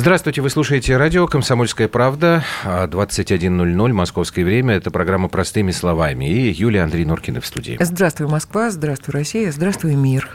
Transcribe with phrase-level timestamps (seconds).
[0.00, 4.76] Здравствуйте, вы слушаете радио «Комсомольская правда», 21.00, московское время.
[4.76, 6.24] Это программа «Простыми словами».
[6.24, 7.76] И Юлия Андрей Норкина в студии.
[7.78, 10.30] Здравствуй, Москва, здравствуй, Россия, здравствуй, мир.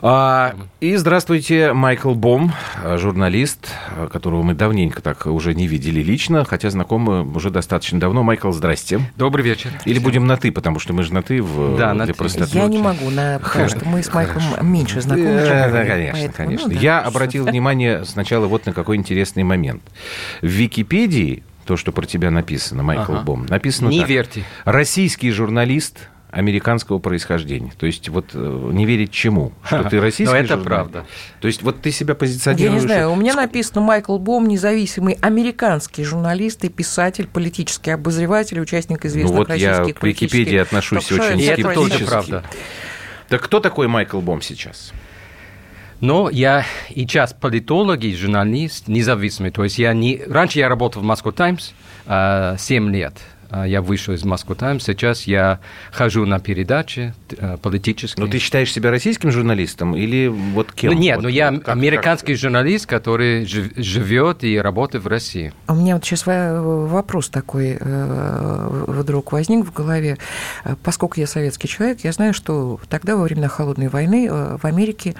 [0.00, 2.54] А, и здравствуйте, Майкл Бом,
[2.96, 3.68] журналист,
[4.10, 8.22] которого мы давненько так уже не видели лично, хотя знакомы уже достаточно давно.
[8.22, 9.00] Майкл, здрасте.
[9.16, 9.70] Добрый вечер.
[9.84, 12.14] Или будем на «ты», потому что мы же на «ты» в, да, на ты.
[12.52, 15.42] Я не могу, на, потому что мы с Майклом меньше знакомы.
[15.46, 16.68] Да, да, конечно, поэтому, конечно.
[16.68, 19.82] Ну, да, Я обратил внимание сначала вот на какой интересный момент.
[20.40, 23.22] В Википедии то, что про тебя написано, Майкл ага.
[23.22, 24.08] Бом, написано Не так.
[24.08, 24.44] верьте.
[24.64, 27.72] Российский журналист американского происхождения.
[27.76, 29.52] То есть вот э, не верить чему?
[29.64, 30.66] Что ты российский Но это журналист?
[30.66, 31.06] правда.
[31.40, 32.72] То есть вот ты себя позиционируешь...
[32.72, 38.60] Я не знаю, у меня написано Майкл Бом, независимый американский журналист и писатель, политический обозреватель,
[38.60, 41.60] участник известных ну, вот российских я к Википедии отношусь очень скептически.
[41.60, 42.44] Это тоже правда.
[43.28, 44.92] Так кто такой Майкл Бом сейчас?
[46.00, 49.50] Но я и сейчас политолог, и журналист, независимый.
[49.50, 50.22] То есть я не...
[50.26, 51.74] Раньше я работал в Moscow Times
[52.58, 53.14] 7 лет.
[53.50, 55.58] А, я вышел из Москвы Таймс, сейчас я
[55.90, 58.24] хожу на передачи э, политические.
[58.24, 60.92] Но ты считаешь себя российским журналистом или вот кем?
[60.92, 62.40] Ну, нет, вот, но я как, американский как?
[62.40, 65.52] журналист, который живет и работает в России.
[65.66, 70.18] У меня вот сейчас вопрос такой э, вдруг возник в голове.
[70.84, 75.14] Поскольку я советский человек, я знаю, что тогда, во времена Холодной войны, э, в Америке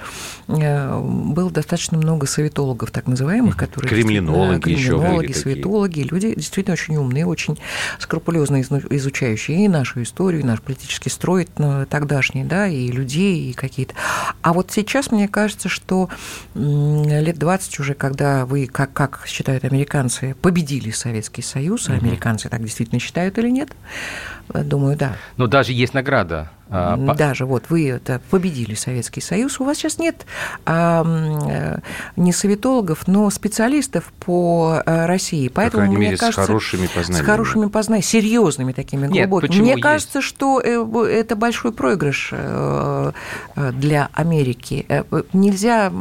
[0.47, 3.89] было достаточно много советологов, так называемых, которые...
[3.89, 7.57] Кремлинологи, криминологи еще советологи, люди действительно очень умные, очень
[7.99, 13.49] скрупулезные скрупулезно изучающие и нашу историю, и наш политический строй ну, тогдашний, да, и людей,
[13.49, 13.95] и какие-то.
[14.43, 16.07] А вот сейчас, мне кажется, что
[16.53, 22.61] лет 20 уже, когда вы, как, как считают американцы, победили Советский Союз, а американцы так
[22.61, 23.69] действительно считают или нет,
[24.53, 25.15] думаю, да.
[25.37, 29.99] Но даже есть награда а, Даже вот вы это победили Советский Союз, у вас сейчас
[29.99, 30.25] нет
[30.65, 31.79] а, э,
[32.15, 35.49] не советологов, но специалистов по э, России.
[35.49, 37.25] Поэтому, по мне мере, кажется, с хорошими познаниями.
[37.25, 39.59] С хорошими познаниями, серьезными такими нет, глубокими.
[39.59, 39.83] Мне есть?
[39.83, 42.33] кажется, что э, это большой проигрыш
[43.73, 44.85] для Америки.
[45.33, 45.91] Нельзя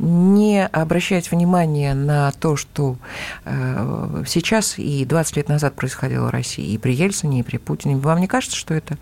[0.00, 2.96] не обращать внимание на то, что
[4.26, 7.79] сейчас и 20 лет назад происходило в России, и при Ельцине, и при Путине.
[7.84, 8.98] Вам не кажется, что это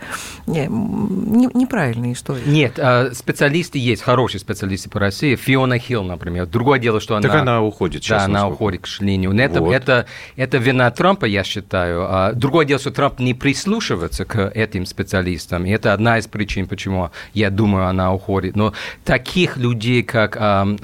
[0.46, 2.42] не, неправильная история.
[2.46, 5.36] Нет, а, специалисты есть, хорошие специалисты по России.
[5.36, 6.46] Фиона Хилл, например.
[6.46, 7.28] Другое дело, что она...
[7.28, 8.22] Так она уходит сейчас.
[8.22, 9.36] Да, она уходит, к сожалению.
[9.38, 9.72] Это, вот.
[9.72, 10.06] это,
[10.36, 12.06] это вина Трампа, я считаю.
[12.08, 15.66] А, другое дело, что Трамп не прислушивается к этим специалистам.
[15.66, 18.56] И это одна из причин, почему, я думаю, она уходит.
[18.56, 18.72] Но
[19.04, 20.32] таких людей, как,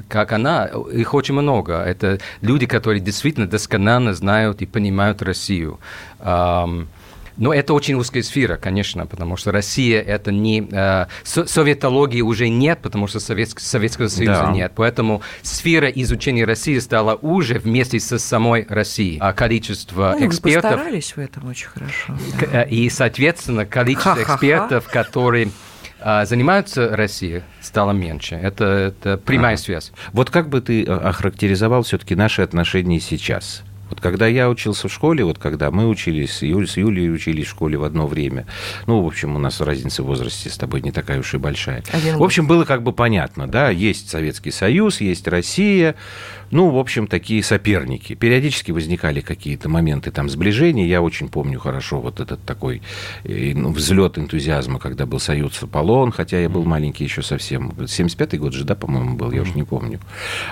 [0.09, 1.83] как она, их очень много.
[1.83, 5.79] Это люди, которые действительно досконально знают и понимают Россию.
[7.37, 10.67] Но это очень узкая сфера, конечно, потому что Россия это не...
[10.71, 14.53] Э, советологии уже нет, потому что Совет, Советского Союза да.
[14.53, 14.73] нет.
[14.77, 19.19] Поэтому сфера изучения России стала уже вместе со самой Россией.
[19.21, 20.71] А количество ну, экспертов...
[20.71, 22.15] Вы постарались в этом очень хорошо.
[22.41, 22.65] Да.
[22.65, 24.35] Э, и, соответственно, количество Ха-ха-ха.
[24.35, 25.51] экспертов, которые
[26.01, 28.37] э, занимаются Россией, стало меньше.
[28.37, 29.63] Это, это прямая ага.
[29.63, 29.93] связь.
[30.13, 33.65] Вот как бы ты э, охарактеризовал все-таки наши отношения сейчас?
[33.91, 37.51] Вот когда я учился в школе, вот когда мы учились, Юль, с Юлей учились в
[37.51, 38.47] школе в одно время,
[38.87, 41.83] ну, в общем, у нас разница в возрасте с тобой не такая уж и большая.
[41.93, 45.95] Один в общем, было как бы понятно, да, есть Советский Союз, есть Россия,
[46.51, 48.15] ну, в общем, такие соперники.
[48.15, 50.87] Периодически возникали какие-то моменты там сближения.
[50.87, 52.81] Я очень помню хорошо вот этот такой
[53.25, 57.71] э, ну, взлет энтузиазма, когда был Союз Аполлон, хотя я был маленький еще совсем.
[57.71, 59.99] 75-й год же, да, по-моему, был, я уж не помню.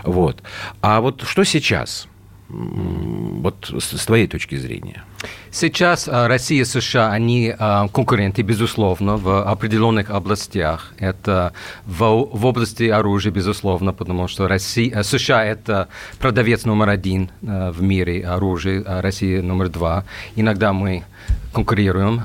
[0.03, 0.43] Вот.
[0.81, 2.09] А вот что сейчас?
[2.53, 5.05] Вот с твоей точки зрения.
[5.51, 10.93] Сейчас а, Россия и США, они а, конкуренты, безусловно, в определенных областях.
[10.99, 11.53] Это
[11.87, 17.71] в, в области оружия, безусловно, потому что Россия, э, США– это продавец номер один э,
[17.71, 20.05] в мире оружия, а Россия– номер два.
[20.37, 21.05] Иногда мы
[21.53, 22.23] конкурируем.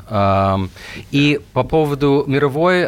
[1.12, 2.88] И по поводу мировой,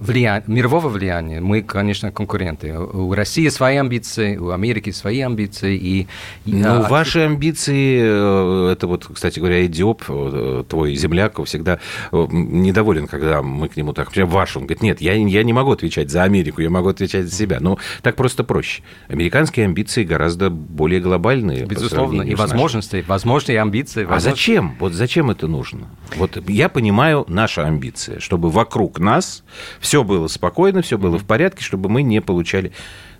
[0.00, 2.78] влияния, мирового влияния, мы, конечно, конкуренты.
[2.78, 5.76] У России свои амбиции, у Америки свои амбиции.
[5.76, 6.06] И,
[6.44, 11.78] Но а, ваши амбиции, э, это вот, кстати говоря, Идиоп, э, твой земляк, всегда
[12.12, 15.72] э, недоволен, когда мы к нему так, ваш, он говорит, нет, я, я не могу
[15.72, 17.58] отвечать за Америку, я могу отвечать за себя.
[17.60, 18.82] Ну, так просто проще.
[19.08, 21.66] Американские амбиции гораздо более глобальные.
[21.66, 24.06] Безусловно, и возможности, возможные амбиции.
[24.08, 24.76] А зачем?
[24.78, 25.88] Вот зачем это нужно?
[26.16, 29.42] Вот я понимаю наша амбиция, чтобы вокруг нас
[29.80, 32.72] все было спокойно, все было в порядке, чтобы мы не получали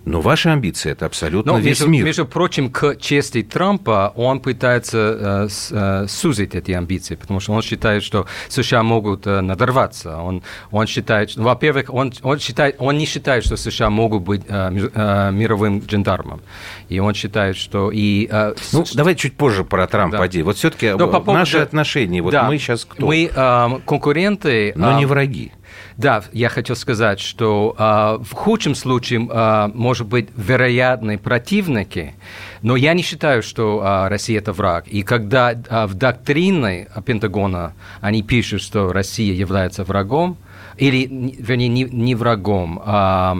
[0.09, 2.05] Но ваши амбиции– это абсолютно Но, весь между, мир.
[2.05, 7.53] Между прочим, к чести Трампа он пытается э, с, э, сузить эти амбиции, потому что
[7.53, 10.17] он считает, что США могут э, надорваться.
[10.17, 10.41] Он,
[10.71, 14.89] он считает, ну, во-первых, он, он, считает, он не считает, что США могут быть э,
[14.93, 16.41] э, мировым жандармом.
[16.89, 17.91] И он считает, что...
[17.91, 18.95] И, э, ну, с...
[18.95, 20.43] давай чуть позже про Трампа, да.
[20.43, 21.33] Вот все-таки по поводу...
[21.33, 23.05] наши отношения, вот да, мы сейчас кто?
[23.05, 24.73] Мы э, конкуренты...
[24.75, 25.51] Но э, не враги.
[25.99, 32.13] Да, я хотел сказать, что э, в худшем случае, э, может быть, вероятные противники,
[32.61, 34.87] но я не считаю, что э, Россия это враг.
[34.87, 40.37] И когда э, в доктрине Пентагона они пишут, что Россия является врагом,
[40.77, 41.05] или,
[41.37, 43.37] вернее, не, не врагом, а,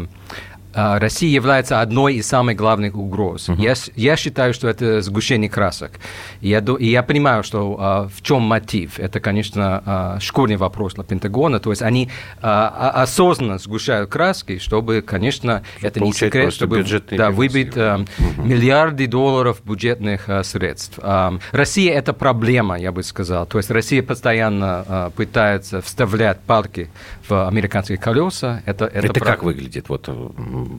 [0.73, 3.49] Россия является одной из самых главных угроз.
[3.49, 3.59] Uh-huh.
[3.59, 5.93] Я, я считаю, что это сгущение красок.
[6.41, 8.99] Я, и я понимаю, что а, в чем мотив.
[8.99, 11.59] Это, конечно, а, школьный вопрос для Пентагона.
[11.59, 12.09] То есть они
[12.41, 18.45] а, осознанно сгущают краски, чтобы, конечно, чтобы это не секрет, чтобы да, выбить а, uh-huh.
[18.45, 20.99] миллиарды долларов бюджетных а, средств.
[21.01, 23.45] А, Россия– это проблема, я бы сказал.
[23.47, 26.89] То есть Россия постоянно а, пытается вставлять палки
[27.27, 28.61] в американские колеса.
[28.65, 29.89] Это, это, это как выглядит?
[29.89, 30.07] Вот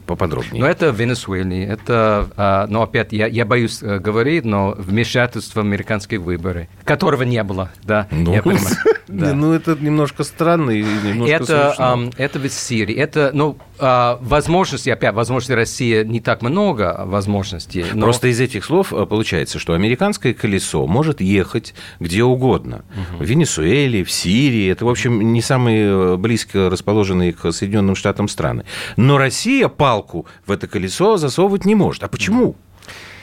[0.05, 0.61] поподробнее.
[0.61, 1.65] Ну, это в Венесуэле.
[1.65, 7.23] Это, а, но опять, я, я боюсь э, говорить, но вмешательство в американские выборы, которого
[7.23, 8.75] не было, да, ну, я понимаю.
[9.11, 9.33] Да.
[9.33, 12.95] Ну, это немножко странно и немножко это, а, это ведь Сирия.
[12.95, 17.85] Это, ну, а, возможностей, опять, возможностей России не так много возможностей.
[17.93, 18.05] Но...
[18.05, 22.85] Просто из этих слов э, получается, что американское колесо может ехать где угодно.
[22.91, 23.23] Угу.
[23.23, 24.71] В Венесуэле, в Сирии.
[24.71, 28.63] Это, в общем, не самые э, близко расположенные к Соединенным Штатам страны.
[28.95, 32.03] Но Россия палку в это колесо засовывать не может.
[32.03, 32.55] А почему?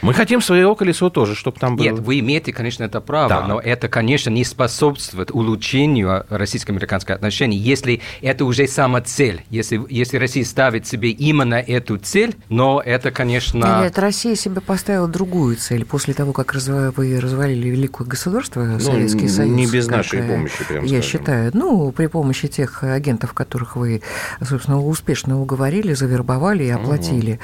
[0.02, 1.84] Мы хотим свое колесо тоже, чтобы там было.
[1.84, 3.46] Нет, вы имеете, конечно, это право, да.
[3.46, 9.42] но это, конечно, не способствует улучшению российско-американских отношений, если это уже сама цель.
[9.50, 13.82] Если, если Россия ставит себе именно эту цель, но это, конечно...
[13.82, 19.28] Нет, Россия себе поставила другую цель после того, как вы развалили великое государство, ну, Советский
[19.28, 19.52] Союз.
[19.54, 21.02] Не без нашей помощи, прям Я скажем.
[21.02, 21.50] считаю.
[21.54, 24.02] Ну, при помощи тех агентов, которых вы,
[24.42, 27.32] собственно, успешно уговорили, завербовали и оплатили.
[27.32, 27.40] Угу.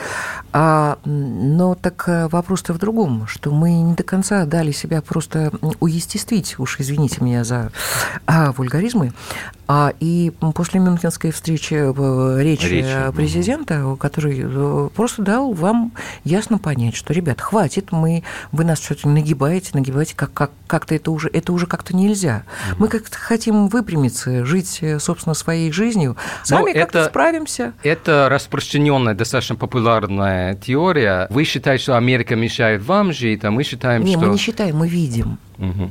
[0.52, 5.50] А, но так вопрос вопрос-то в другом, что мы не до конца дали себя просто
[5.80, 7.72] уестествить, уж извините меня за
[8.26, 9.14] а, вульгаризмы,
[10.00, 11.74] и после Мюнхенской встречи
[12.40, 13.96] речи, речи президента, угу.
[13.96, 15.92] который э, просто дал вам
[16.24, 21.10] ясно понять, что, ребят, хватит, мы, вы нас что-то нагибаете, нагибаете, как, как, как-то это
[21.10, 22.44] уже, это уже как-то нельзя.
[22.72, 22.76] Угу.
[22.80, 27.72] Мы как-то хотим выпрямиться, жить, э, собственно, своей жизнью, сами как-то справимся.
[27.82, 31.26] Это распространенная, достаточно популярная теория.
[31.30, 34.20] Вы считаете, что Америка Америка мешает вам жить, а мы считаем, не, что...
[34.20, 35.38] Не, мы не считаем, мы видим.
[35.58, 35.90] Угу.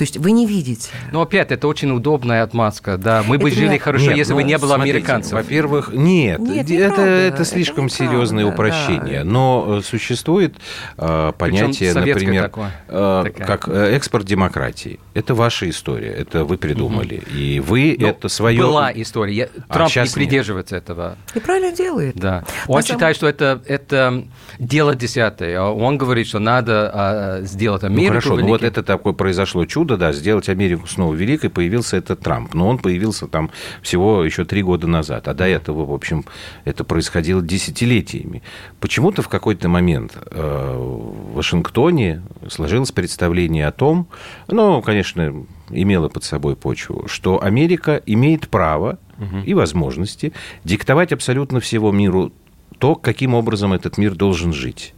[0.00, 0.88] То есть вы не видите.
[1.12, 2.96] Ну, опять, это очень удобная отмазка.
[2.96, 3.78] Да, мы это бы жили я...
[3.78, 5.32] хорошо, нет, если ну, бы не было смотрите, американцев.
[5.32, 9.24] Во-первых, нет, нет это, это слишком это серьезное упрощение.
[9.24, 9.30] Да.
[9.30, 10.56] Но э, существует
[10.96, 15.00] э, понятие, например, такое, э, как э, экспорт демократии.
[15.12, 17.16] Это ваша история, это вы придумали.
[17.16, 17.36] Угу.
[17.36, 18.62] И вы ну, это свое...
[18.62, 19.34] Была история.
[19.34, 20.84] Я, а Трамп не придерживается нет.
[20.84, 21.18] этого.
[21.34, 22.16] И правильно делает.
[22.16, 22.44] Да.
[22.68, 23.14] Он На считает, самом...
[23.16, 24.24] что это, это
[24.58, 25.60] дело десятое.
[25.60, 29.89] Он говорит, что надо а, сделать Америку Ну, хорошо, ну вот это такое произошло чудо,
[29.90, 32.54] года, да, сделать Америку снова великой, появился этот Трамп.
[32.54, 33.50] Но он появился там
[33.82, 35.26] всего еще три года назад.
[35.28, 36.24] А до этого, в общем,
[36.64, 38.42] это происходило десятилетиями.
[38.78, 44.06] Почему-то в какой-то момент э, в Вашингтоне сложилось представление о том,
[44.48, 49.38] ну, конечно, имело под собой почву, что Америка имеет право угу.
[49.44, 50.32] и возможности
[50.64, 52.32] диктовать абсолютно всего миру
[52.78, 54.94] то, каким образом этот мир должен жить.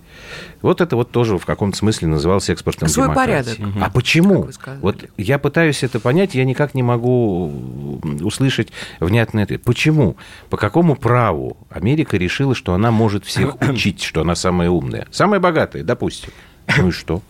[0.61, 3.57] Вот это вот тоже в каком-то смысле называлось экспортом Свой демократии.
[3.57, 3.83] порядок.
[3.83, 4.49] А почему?
[4.81, 8.69] Вот я пытаюсь это понять, я никак не могу услышать
[9.01, 9.63] внятный ответ.
[9.63, 10.17] Почему?
[10.51, 15.07] По какому праву Америка решила, что она может всех учить, что она самая умная?
[15.11, 16.31] Самая богатая, допустим.
[16.77, 17.23] Ну и что?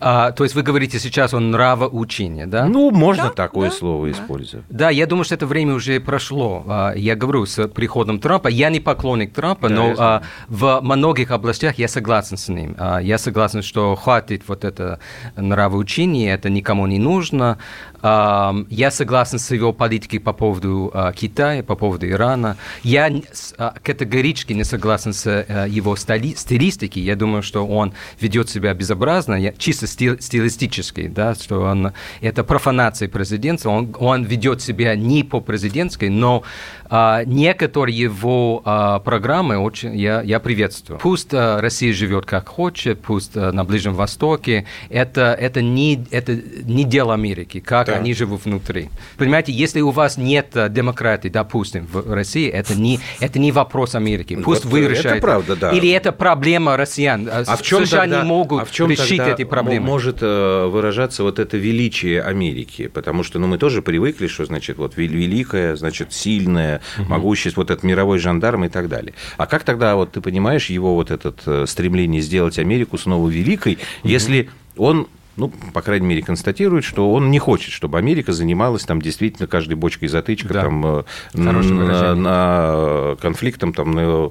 [0.00, 2.66] А, то есть вы говорите сейчас о нравоучении, да?
[2.66, 4.12] Ну, можно да, такое да, слово да.
[4.12, 4.66] использовать.
[4.68, 6.64] Да, я думаю, что это время уже прошло.
[6.66, 11.30] А, я говорю, с приходом Трампа, я не поклонник Трампа, да, но а, в многих
[11.30, 12.74] областях я согласен с ним.
[12.78, 14.98] А, я согласен, что хватит вот это
[15.36, 17.58] нравоучение, это никому не нужно.
[18.02, 22.56] Я согласен с его политикой по поводу а, Китая, по поводу Ирана.
[22.82, 23.08] Я
[23.58, 27.02] а, категорически не согласен с э, его стилистикой.
[27.02, 33.68] Я думаю, что он ведет себя безобразно, чисто стилистически, да, что он, это профанация президента.
[33.70, 36.42] Он, он ведет себя не по президентской, но
[36.94, 41.00] А, некоторые его а, программы очень, я, я приветствую.
[41.00, 44.66] Пусть а, Россия живет как хочет, пусть а, на Ближнем Востоке.
[44.90, 47.94] Это, это, не, это не дело Америки, как да.
[47.94, 48.90] они живут внутри.
[49.16, 54.38] Понимаете, если у вас нет демократии, допустим, в России, это не, это не вопрос Америки.
[54.44, 55.08] Пусть вот, вы решаете.
[55.08, 55.70] Это правда, да.
[55.70, 57.26] Или это проблема россиян.
[57.32, 59.86] А в чем США тогда, не могут а в чем решить эти проблемы.
[59.86, 62.88] может э, выражаться вот это величие Америки?
[62.88, 67.08] Потому что ну, мы тоже привыкли, что значит вот великая, значит сильная, угу.
[67.08, 69.14] могущество, вот этот мировой жандарм и так далее.
[69.36, 73.74] А как тогда вот ты понимаешь его вот это э, стремление сделать Америку снова великой,
[73.74, 74.08] угу.
[74.08, 79.00] если он ну, по крайней мере, констатирует, что он не хочет, чтобы Америка занималась там
[79.00, 80.62] действительно каждой бочкой затычка да.
[80.62, 84.30] там, э, на, на конфликтом там, на,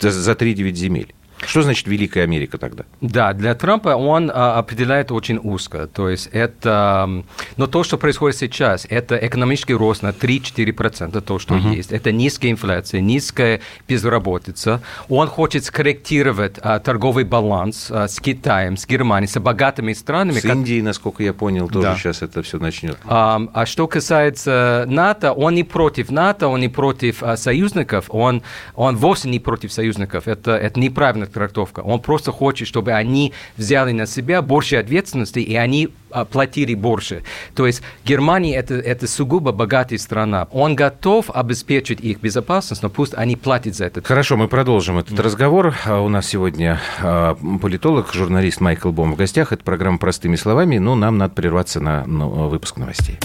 [0.00, 1.14] за 3-9 земель.
[1.46, 2.84] Что значит Великая Америка тогда?
[3.00, 5.86] Да, для Трампа он а, определяет очень узко.
[5.86, 7.24] То есть это...
[7.56, 11.74] Но то, что происходит сейчас, это экономический рост на 3-4%, то, что uh-huh.
[11.74, 11.92] есть.
[11.92, 14.82] Это низкая инфляция, низкая безработица.
[15.08, 20.38] Он хочет скорректировать а, торговый баланс а, с Китаем, с Германией, с богатыми странами.
[20.38, 20.56] С как...
[20.56, 21.96] Индией, насколько я понял, тоже да.
[21.96, 22.98] сейчас это все начнет.
[23.04, 28.42] А, а что касается НАТО, он не против НАТО, он не против а, союзников, он,
[28.74, 30.26] он вовсе не против союзников.
[30.26, 31.80] Это, это неправильно трактовка.
[31.80, 37.22] Он просто хочет, чтобы они взяли на себя больше ответственности, и они а, платили больше.
[37.54, 40.48] То есть Германия это, это сугубо богатая страна.
[40.52, 44.02] Он готов обеспечить их безопасность, но пусть они платят за это.
[44.02, 45.22] Хорошо, мы продолжим этот mm-hmm.
[45.22, 45.74] разговор.
[45.84, 49.52] А, у нас сегодня а, политолог, журналист Майкл Бом в гостях.
[49.52, 53.18] Это программа «Простыми словами», но нам надо прерваться на выпуск новостей.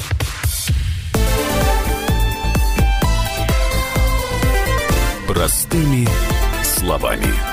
[5.28, 6.08] Простыми
[6.64, 7.53] словами.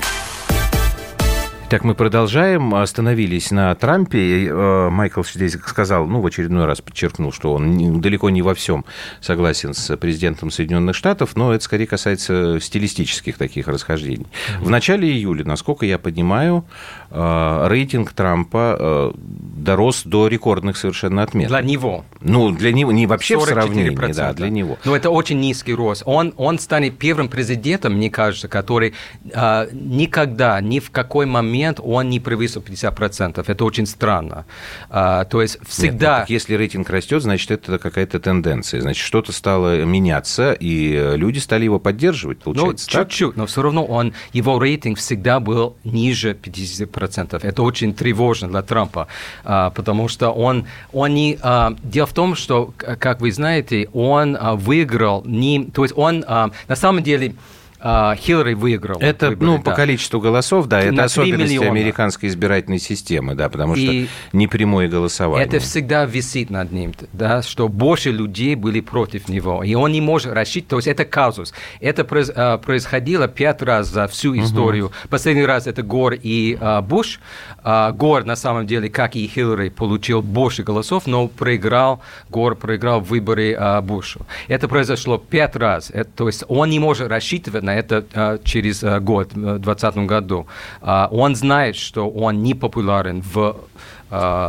[1.71, 2.75] Так, мы продолжаем.
[2.75, 4.47] Остановились на Трампе.
[4.47, 8.83] Э, Майкл здесь сказал, ну, в очередной раз подчеркнул, что он далеко не во всем
[9.21, 14.27] согласен с президентом Соединенных Штатов, но это скорее касается стилистических таких расхождений.
[14.59, 16.65] В начале июля, насколько я понимаю,
[17.11, 21.49] рейтинг Трампа э, дорос до рекордных совершенно отметок.
[21.49, 22.05] Для него.
[22.21, 24.77] Ну, для него, не вообще в сравнении, да, для него.
[24.85, 26.03] Но это очень низкий рост.
[26.05, 28.93] Он, он станет первым президентом, мне кажется, который
[29.29, 33.43] э, никогда, ни в какой момент он не превысил 50%.
[33.45, 34.45] Это очень странно.
[34.89, 36.19] А, то есть всегда...
[36.19, 38.81] Нет, ну, если рейтинг растет, значит, это какая-то тенденция.
[38.81, 43.85] Значит, что-то стало меняться, и люди стали его поддерживать, получается, Ну, чуть-чуть, но все равно
[43.85, 47.00] он, его рейтинг всегда был ниже 50%.
[47.43, 49.07] Это очень тревожно для Трампа,
[49.43, 51.37] а, потому что он, он не...
[51.41, 55.65] А, дело в том, что, как вы знаете, он а, выиграл не...
[55.65, 57.35] То есть он на самом деле
[57.81, 58.99] Хиллари выиграл.
[58.99, 59.63] Это, выборы, ну, да.
[59.63, 61.71] по количеству голосов, да, это особенности миллиона.
[61.71, 65.47] американской избирательной системы, да, потому что и непрямое голосование.
[65.47, 70.01] Это всегда висит над ним, да, что больше людей были против него, и он не
[70.01, 71.53] может рассчитывать, то есть это казус.
[71.79, 74.85] Это а, происходило пять раз за всю историю.
[74.85, 74.93] Угу.
[75.09, 77.19] Последний раз это Гор и а, Буш.
[77.63, 83.01] А, Гор, на самом деле, как и Хиллари, получил больше голосов, но проиграл, Гор проиграл
[83.01, 84.21] выборы а, Бушу.
[84.47, 88.37] Это произошло пять раз, это, то есть он не может рассчитывать на на это а,
[88.43, 90.47] через а, год, в 2020 году.
[90.81, 93.55] А, он знает, что он не популярен в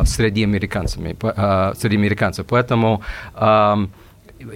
[0.04, 1.16] среди американцами,
[1.76, 3.00] среди американцев, поэтому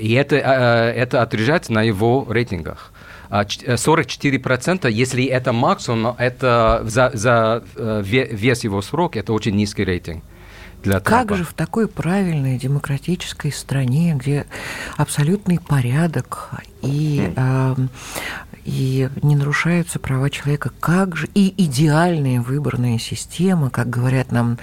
[0.01, 2.93] и это, это отражается на его рейтингах.
[3.31, 10.25] 44%, если это максимум, это за, за вес его срок, это очень низкий рейтинг
[10.87, 11.29] для Трампа.
[11.29, 14.47] Как же в такой правильной демократической стране, где
[14.97, 16.51] абсолютный порядок
[16.83, 17.75] и, э,
[18.67, 24.59] и не нарушаются права человека, как же и идеальная выборная система, как говорят нам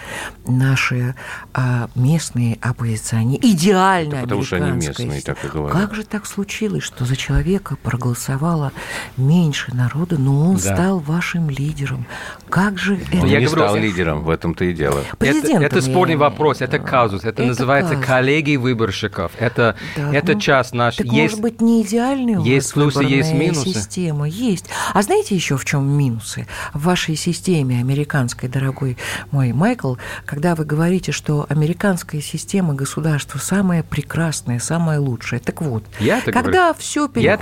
[0.46, 1.16] наши
[1.54, 5.22] э, местные оппозиционеры, идеальная Это потому что они местные, система.
[5.22, 5.78] так и говорят.
[5.78, 8.74] Как же так случилось, что за человека проголосовало
[9.16, 10.76] меньше народа, но он да.
[10.76, 12.06] стал вашим лидером?
[12.50, 13.28] Как же он это?
[13.28, 15.02] Я не говорю, стал лидером, в этом-то и дело.
[15.20, 18.06] Это, это спорный вопрос, это казус, это, это называется казус.
[18.06, 19.32] коллеги выборщиков.
[19.40, 21.06] Это, да, это ну, часть нашей.
[21.06, 23.70] Так, есть, может быть, не идеальная Есть плюсы, есть минусы.
[23.70, 24.66] система есть.
[24.94, 28.98] А знаете еще в чем минусы в вашей системе американской, дорогой
[29.32, 29.96] мой Майкл,
[30.26, 35.40] когда вы говорите, что американская система государства самая прекрасная, самая лучшая.
[35.40, 37.40] Так вот, я когда все перевод...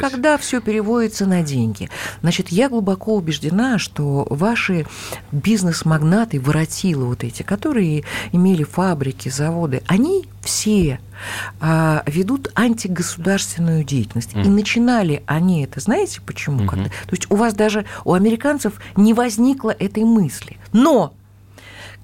[0.00, 1.88] когда все переводится на деньги,
[2.22, 4.86] значит, я глубоко убеждена, что ваши
[5.32, 11.00] бизнес-магнаты, воротилы вот эти, которые имели фабрики, заводы, они все
[11.60, 14.32] а, ведут антигосударственную деятельность.
[14.34, 14.44] Mm.
[14.44, 16.60] И начинали они это, знаете почему?
[16.60, 16.68] Mm-hmm.
[16.68, 16.84] Когда?
[16.84, 20.56] То есть у вас даже, у американцев не возникло этой мысли.
[20.72, 21.12] Но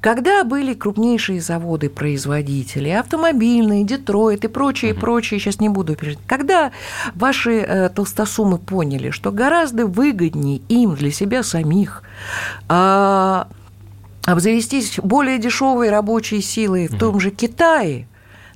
[0.01, 5.01] когда были крупнейшие заводы-производители, автомобильные, Детройт и прочее, mm-hmm.
[5.01, 6.73] прочее, сейчас не буду перечислять, когда
[7.15, 12.03] ваши э, толстосумы поняли, что гораздо выгоднее им для себя самих
[12.69, 13.45] э,
[14.25, 16.99] обзавестись более дешевой рабочей силой в mm-hmm.
[16.99, 18.09] том же Китае,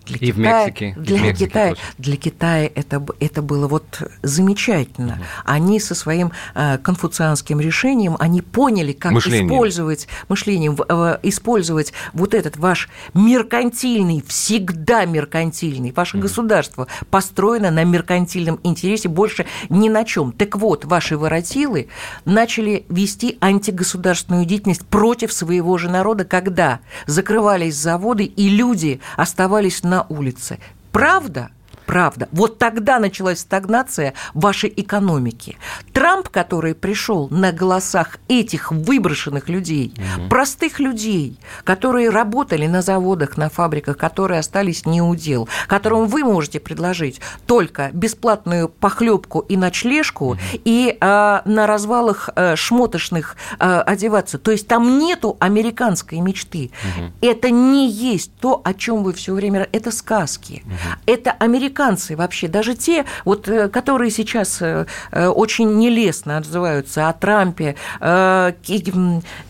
[0.07, 0.95] для и Китая, в Мексике.
[0.97, 5.15] Для, в Мексике Китая, для Китая это, это было вот замечательно.
[5.15, 5.23] Угу.
[5.45, 9.47] Они со своим э, конфуцианским решением, они поняли, как мышлением.
[9.49, 16.23] использовать мышлением, э, использовать вот этот ваш меркантильный, всегда меркантильный, ваше угу.
[16.23, 20.33] государство построено на меркантильном интересе, больше ни на чем.
[20.33, 21.89] Так вот, ваши воротилы
[22.25, 29.96] начали вести антигосударственную деятельность против своего же народа, когда закрывались заводы, и люди оставались на
[29.97, 30.59] на улице.
[30.93, 31.51] Правда?
[31.87, 32.29] Правда.
[32.33, 35.57] Вот тогда началась стагнация вашей экономики.
[35.93, 40.29] Трамп, который пришел на голосах этих выброшенных людей, угу.
[40.29, 46.25] простых людей, которые работали на заводах, на фабриках, которые остались не у дел, которым вы
[46.25, 50.39] можете предложить только бесплатную похлебку и ночлежку угу.
[50.53, 54.39] и а, на развалах а, шмотошных а, одеваться.
[54.39, 56.71] То есть там нету американской мечты.
[56.83, 57.13] Угу.
[57.21, 59.69] Это не есть то, о чем вы все время.
[59.73, 60.63] Это сказки.
[60.67, 60.75] Угу.
[61.07, 67.09] Это американская американцы вообще, даже те, вот, э, которые сейчас э, э, очень нелестно отзываются
[67.09, 67.77] о Трампе,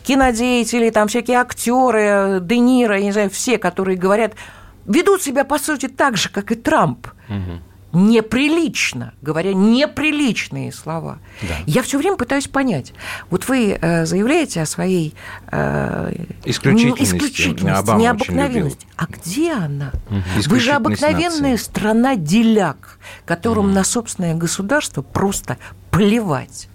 [0.05, 4.35] кинодеятели, там всякие актеры, Де Ниро, я не знаю, все, которые говорят,
[4.87, 7.07] ведут себя, по сути, так же, как и Трамп.
[7.29, 7.61] Угу
[7.97, 11.19] неприлично, говоря неприличные слова.
[11.43, 11.55] Да.
[11.67, 12.93] Я все время пытаюсь понять.
[13.31, 15.15] Вот вы э, заявляете о своей
[15.51, 16.13] э,
[16.45, 18.87] исключительности, исключительности необыкновенности.
[18.97, 19.93] А где она?
[20.11, 20.49] Угу.
[20.49, 21.65] Вы же обыкновенная нации.
[21.65, 23.75] страна деляк, которым угу.
[23.75, 25.57] на собственное государство просто
[25.91, 26.69] плевать.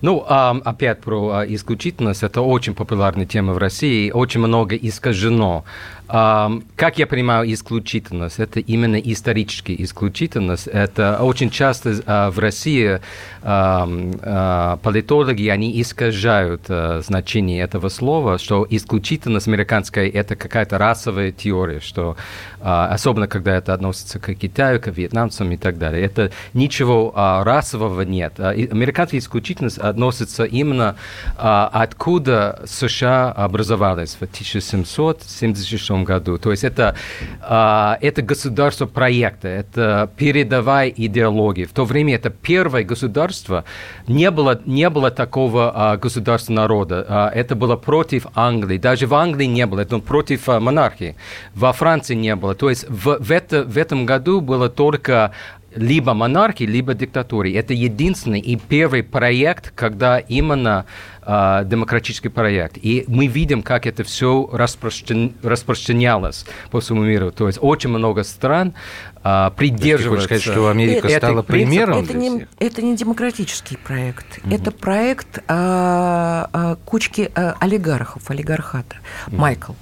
[0.00, 2.22] Ну, опять про исключительность.
[2.22, 4.10] Это очень популярная тема в России.
[4.10, 5.64] Очень много искажено
[6.08, 8.38] как я понимаю исключительность?
[8.38, 10.66] Это именно исторический исключительность.
[10.66, 13.00] Это очень часто а, в России
[13.42, 21.80] а, политологи, они искажают а, значение этого слова, что исключительность американская– это какая-то расовая теория,
[21.80, 22.16] что
[22.60, 26.02] особенно когда это относится к Китаю, к вьетнамцам и так далее.
[26.04, 28.40] Это ничего расового нет.
[28.40, 30.96] Американская исключительность относится именно
[31.36, 36.38] откуда США образовалась в 1776 году.
[36.38, 36.94] То есть это,
[37.40, 41.66] а, это государство проекта, это передовая идеология.
[41.66, 43.64] В то время это первое государство,
[44.06, 47.06] не было, не было такого а, государства народа.
[47.08, 48.78] А, это было против Англии.
[48.78, 51.16] Даже в Англии не было, это против монархии.
[51.54, 52.54] Во Франции не было.
[52.54, 55.32] То есть в, в, это, в этом году было только
[55.74, 57.52] либо монархии, либо диктатуры.
[57.54, 60.86] Это единственный и первый проект, когда именно
[61.28, 62.78] э, демократический проект.
[62.78, 65.34] И мы видим, как это все распростран...
[65.42, 67.30] распространялось по всему миру.
[67.30, 68.74] То есть очень много стран
[69.22, 70.26] э, придерживаются...
[70.26, 74.38] сказать, что Америка это, стала примером это не, это не демократический проект.
[74.38, 74.54] Угу.
[74.54, 78.96] Это проект а, а, кучки а, олигархов, олигархата.
[79.26, 79.36] Угу.
[79.36, 79.72] Майкл,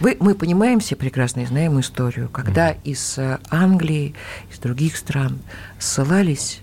[0.00, 2.78] вы, мы понимаем все прекрасно и знаем историю, когда угу.
[2.84, 3.18] из
[3.50, 4.14] Англии,
[4.50, 5.38] из других стран
[5.78, 6.62] ссылались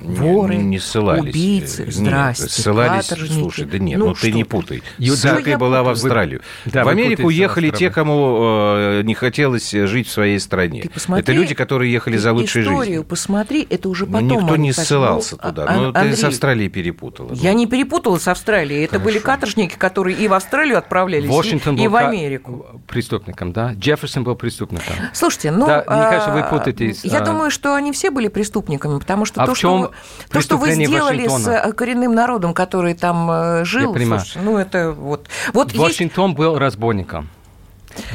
[0.00, 1.22] воры, не, не ссылались.
[1.22, 3.40] убийцы, здрасте, нет, ссылались, каторжники.
[3.40, 4.82] Слушай, да нет, ну, ну ты не путай.
[5.14, 6.42] Сакой была в Австралию.
[6.64, 10.82] Вы, да, в Америку ехали те, кому э, не хотелось жить в своей стране.
[10.82, 13.04] Ты посмотри, это люди, которые ехали за лучшей историю жизнью.
[13.04, 14.26] посмотри, это уже потом.
[14.26, 15.66] Никто не ссылался ну, туда.
[15.68, 17.32] А, ну, Андрей, ты с Австралией перепутала.
[17.34, 17.58] Я ну.
[17.58, 18.84] не перепутала с Австралией.
[18.84, 19.04] Это Хорошо.
[19.04, 22.66] были каторжники, которые и в Австралию отправлялись, Вашингтон и, и в Америку.
[22.86, 23.72] Преступником, да?
[23.74, 24.94] Джефферсон был преступником.
[25.12, 25.66] Слушайте, ну...
[25.66, 27.04] Да, мне кажется, вы а, путаетесь.
[27.04, 27.24] Я а...
[27.24, 29.85] думаю, что они все были преступниками, потому что а то, что,
[30.30, 31.62] то, что вы сделали Вашингтона.
[31.62, 33.92] с э, коренным народом, который там э, жил?
[33.92, 34.20] Я понимаю.
[34.20, 35.28] Слушай, ну, это вот...
[35.52, 36.38] вот Вашингтон есть...
[36.38, 37.28] был разбойником.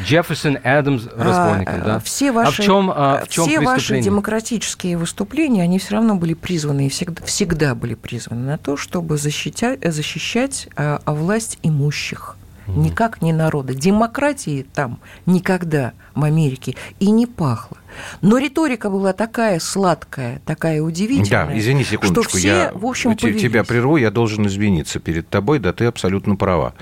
[0.03, 1.99] Джефферсон, Адамс разбойником, а, да?
[1.99, 6.15] Все ваши, а в чем, а, в чем все ваши демократические выступления, они все равно
[6.15, 12.37] были призваны и всегда, всегда были призваны на то, чтобы защищать, защищать а, власть имущих
[12.67, 13.73] никак не народа.
[13.73, 17.77] Демократии там никогда в Америке и не пахло.
[18.21, 21.47] Но риторика была такая сладкая, такая удивительная.
[21.47, 25.59] Да, извини секундочку, что все, я в общем, тебя прерву, я должен извиниться перед тобой,
[25.59, 26.73] да ты абсолютно права.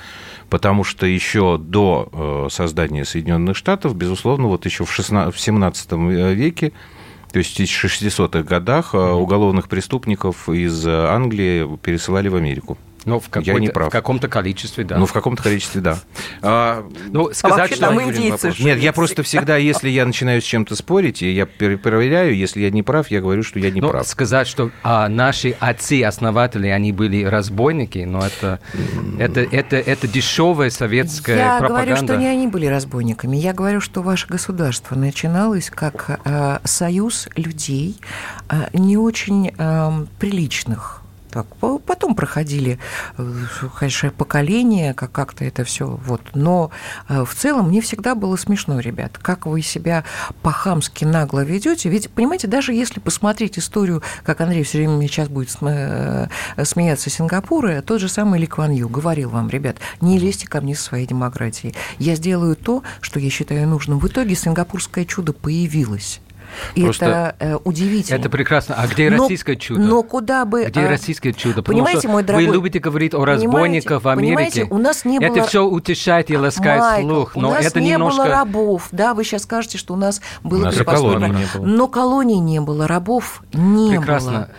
[0.49, 5.91] Потому что еще до э, создания Соединенных Штатов, безусловно, вот еще в, 16, в 17
[6.35, 6.73] веке
[7.31, 12.77] то есть в 60-х годах э, уголовных преступников из Англии пересылали в Америку.
[13.05, 13.89] Ну, в, я не прав.
[13.89, 14.97] в каком-то количестве, да.
[14.97, 15.99] Ну, в каком-то количестве, да.
[16.41, 17.85] А, ну, сказать, а что...
[17.85, 22.62] Там индейцы Нет, я просто всегда, если я начинаю с чем-то спорить, я проверяю, если
[22.62, 24.07] я не прав, я говорю, что я не ну, прав.
[24.07, 28.59] сказать, что а, наши отцы-основатели, они были разбойники, но это,
[29.17, 31.89] это, это, это дешевая советская я пропаганда.
[31.89, 33.38] Я говорю, что не они были разбойниками.
[33.38, 37.97] Я говорю, что ваше государство начиналось как э, союз людей
[38.49, 41.45] э, не очень э, приличных так,
[41.85, 42.79] потом проходили,
[43.17, 43.33] э,
[43.77, 45.85] конечно, поколения, как как-то это все.
[45.87, 46.21] Вот.
[46.33, 46.71] Но
[47.07, 50.03] э, в целом мне всегда было смешно, ребят, как вы себя
[50.41, 51.89] по-хамски нагло ведете.
[51.89, 56.27] Ведь, понимаете, даже если посмотреть историю, как Андрей все время сейчас будет э,
[56.63, 60.75] смеяться Сингапура, тот же самый Ли Кван Ю говорил вам, ребят, не лезьте ко мне
[60.75, 61.75] со своей демократией.
[61.99, 63.99] Я сделаю то, что я считаю нужным.
[63.99, 66.21] В итоге сингапурское чудо появилось.
[66.75, 68.17] И Просто это э, удивительно.
[68.17, 68.75] Это прекрасно.
[68.77, 69.81] А где но, российское чудо?
[69.81, 70.65] Но куда бы...
[70.65, 70.89] Где а...
[70.89, 71.62] российское чудо?
[71.62, 72.47] Потому понимаете, мой дорогой...
[72.47, 74.67] Вы любите говорить о разбойниках в Америке.
[74.69, 75.27] у нас не было...
[75.27, 78.23] Это все утешает и ласкает Майкл, слух, но у нас это не немножко...
[78.23, 78.88] было рабов.
[78.91, 81.65] Да, вы сейчас скажете, что у нас было у нас колоний не было.
[81.65, 84.31] Но колоний не было, рабов не прекрасно.
[84.31, 84.49] было.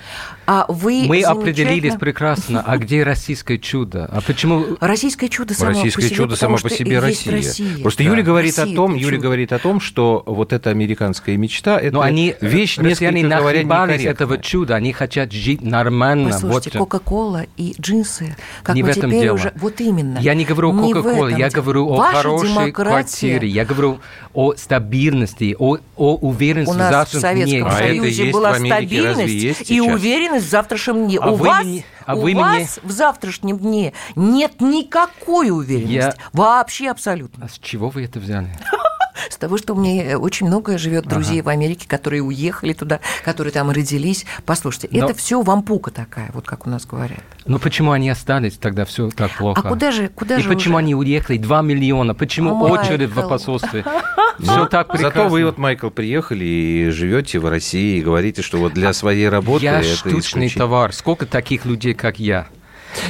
[0.46, 4.08] А вы Мы определились прекрасно, а где российское чудо?
[4.10, 4.76] А почему...
[4.80, 7.34] Российское чудо само российское по себе, чудо само по себе Россия.
[7.34, 7.78] Россия.
[7.82, 8.10] Просто да.
[8.10, 11.94] Юля говорит Россия о том, Юля говорит о том, что вот эта американская мечта, это
[11.94, 16.30] Но они, вещь, несколько говоря, этого чуда, они хотят жить нормально.
[16.30, 16.88] Послушайте, вот.
[16.88, 19.34] Кока-кола и джинсы, как не мы в этом теперь дело.
[19.34, 19.52] уже...
[19.56, 20.18] Вот именно.
[20.18, 22.90] Я не говорю о Кока-коле, я говорю о Ваша хорошей демократия...
[22.90, 24.00] квартире, я говорю
[24.32, 27.70] о стабильности, о, о уверенности У нас в Советском дне.
[27.70, 31.18] Союзе а была стабильность и уверенность в завтрашнем дне.
[31.20, 32.68] А у вы вас, мне, а у вас мне...
[32.82, 36.18] в завтрашнем дне нет никакой уверенности.
[36.18, 36.30] Я...
[36.32, 37.46] Вообще абсолютно.
[37.46, 38.48] А с чего вы это взяли?
[39.28, 41.46] С того, что у меня очень много живет друзей ага.
[41.46, 44.24] в Америке, которые уехали туда, которые там родились.
[44.44, 45.04] Послушайте, Но...
[45.04, 47.20] это все вампука такая, вот как у нас говорят.
[47.46, 49.60] Ну почему они остались тогда все так плохо?
[49.64, 50.84] А куда же, куда И же почему уже?
[50.84, 51.38] они уехали?
[51.38, 52.14] Два миллиона.
[52.14, 52.74] Почему Майкл.
[52.74, 53.84] очередь в посольстве?
[54.38, 55.20] Все так прекрасно.
[55.20, 59.28] Зато вы вот, Майкл, приехали и живете в России и говорите, что вот для своей
[59.28, 60.64] работы я это штучный исключительно...
[60.64, 60.92] товар.
[60.92, 62.46] Сколько таких людей, как я?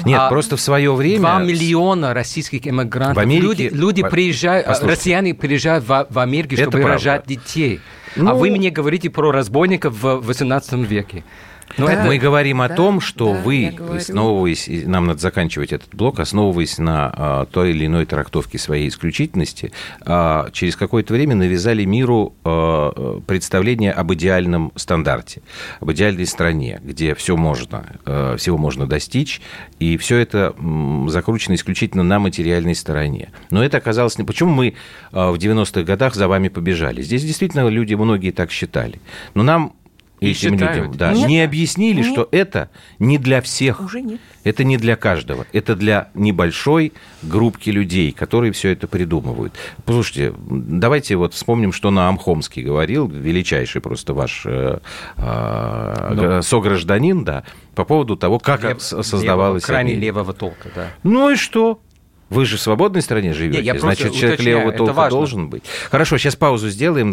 [0.04, 1.20] Нет, а просто в свое время...
[1.20, 3.16] Два миллиона российских иммигрантов.
[3.16, 3.46] В Америке...
[3.46, 4.08] Люди, люди в...
[4.08, 4.96] приезжают, Послушайте.
[4.96, 6.92] россияне приезжают в, в Америку, Это чтобы правда.
[6.94, 7.80] рожать детей.
[8.16, 8.30] Ну...
[8.30, 11.24] А вы мне говорите про разбойников в 18 веке.
[11.78, 12.04] Но Да.
[12.04, 16.78] мы говорим о Да, том, что да, вы, основываясь, нам надо заканчивать этот блок, основываясь
[16.78, 23.20] на а, той или иной трактовке своей исключительности, а, через какое-то время навязали миру а,
[23.26, 25.42] представление об идеальном стандарте,
[25.80, 29.40] об идеальной стране, где все можно, а, всего можно достичь,
[29.78, 33.30] и все это м, закручено исключительно на материальной стороне.
[33.50, 34.24] Но это оказалось не...
[34.24, 34.74] Почему мы
[35.12, 37.02] а, в 90-х годах за вами побежали?
[37.02, 39.00] Здесь действительно люди, многие так считали.
[39.34, 39.72] Но нам
[40.20, 40.76] этим считают.
[40.76, 41.28] людям да, Нет.
[41.28, 42.12] не объяснили, Нет.
[42.12, 43.80] что это не для всех.
[43.80, 44.20] Уже нет.
[44.44, 45.46] Это не для каждого.
[45.52, 49.52] Это для небольшой группки людей, которые все это придумывают.
[49.84, 54.78] Послушайте, давайте вот вспомним, что на Амхомский говорил, величайший просто ваш э,
[55.16, 56.42] э, Ну.
[56.42, 60.86] согражданин, да, по поводу того, как Лев- с- создавалась левого- крайне левого толка, да.
[61.02, 61.80] Ну и что?
[62.30, 65.64] Вы же в свободной стране живете, Не, я значит, человек уточняю, левого толка должен быть.
[65.90, 67.12] Хорошо, сейчас паузу сделаем.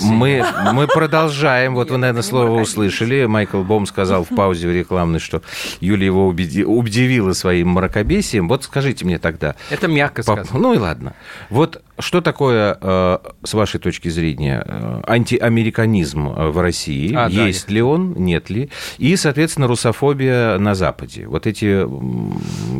[0.00, 1.74] Мы, мы продолжаем.
[1.74, 3.26] Вот вы, наверное, слово услышали.
[3.26, 5.42] Майкл Бом сказал в паузе рекламной, что
[5.80, 8.48] Юлия его удивила своим мракобесием.
[8.48, 9.54] Вот скажите мне тогда.
[9.70, 10.46] Это мягко сказано.
[10.58, 11.14] Ну и ладно.
[11.50, 17.14] Вот что такое, э, с вашей точки зрения, э, антиамериканизм в России?
[17.14, 18.70] А, Есть да, ли он, нет ли?
[18.98, 21.26] И, соответственно, русофобия на Западе.
[21.26, 21.86] Вот эти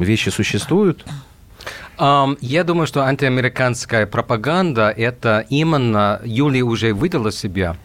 [0.02, 1.04] вещи существуют?
[2.40, 7.76] Я думаю, что антиамериканская пропаганда– это именно Юлия уже выдала себя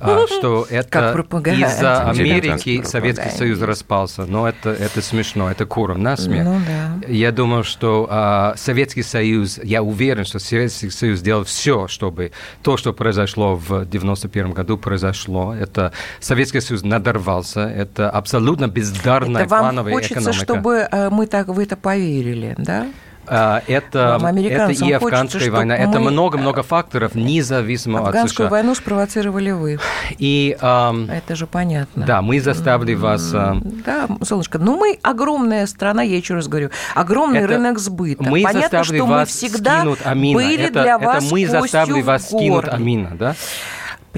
[0.00, 4.26] а, что это из-за Америки Советский Союз распался.
[4.26, 6.44] Но это, это смешно, это куром на смех.
[6.44, 7.08] Ну, да.
[7.08, 12.76] Я думаю, что а, Советский Союз, я уверен, что Советский Союз сделал все, чтобы то,
[12.76, 15.52] что произошло в 91 году, произошло.
[15.52, 20.44] Это Советский Союз надорвался, это абсолютно бездарная это вам плановая хочется, экономика.
[20.44, 22.86] чтобы э, мы так в это поверили, да?
[23.30, 28.48] А, это, это и афганская хочется, война, это много-много факторов, независимо Афганскую от США.
[28.48, 29.78] войну спровоцировали вы.
[30.18, 32.06] И, эм, это же понятно.
[32.06, 33.30] Да, мы заставили вас...
[33.34, 38.22] Э, да, солнышко, ну мы огромная страна, я еще раз говорю, огромный это рынок сбыта.
[38.22, 40.38] Мы Понятно, заставили что вас мы всегда скинуть Амина.
[40.38, 43.34] были это, для вас Это мы заставили вас скинуть Амина, да?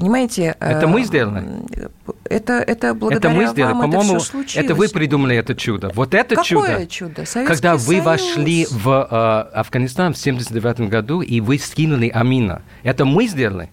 [0.01, 0.55] Понимаете?
[0.59, 1.45] Это мы сделали?
[2.25, 3.73] Это, это благодаря это мы сделали.
[3.73, 5.91] вам По-моему, это, это вы придумали это чудо.
[5.93, 7.23] Вот это Какое чудо.
[7.25, 7.45] чудо?
[7.45, 8.05] когда вы Союз.
[8.05, 12.63] вошли в э, Афганистан в 79 году, и вы скинули Амина.
[12.81, 13.69] Это мы сделали?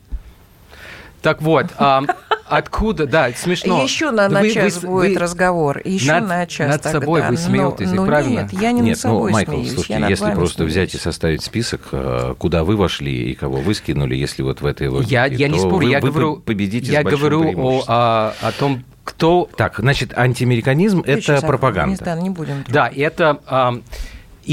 [1.23, 2.03] Так вот, а,
[2.49, 3.83] откуда, да, смешно.
[3.83, 7.01] Еще на, на вы, час вы, будет вы, разговор, еще над, на час Над тогда.
[7.01, 8.41] собой вы смеетесь, ну, правильно?
[8.41, 10.73] Нет, я не нет, над собой ну, Майкл, смеюсь, слушайте, если просто смеюсь.
[10.73, 14.67] взять и составить список, э, куда вы вошли и кого вы скинули, если вот в
[14.67, 18.35] этой логике, я, я не спорю, вы, я вы говорю, победите я говорю о, о,
[18.41, 19.49] о том, кто...
[19.57, 22.17] Так, значит, антиамериканизм– это пропаганда.
[22.17, 22.65] Не, не будем.
[22.69, 23.81] Да, это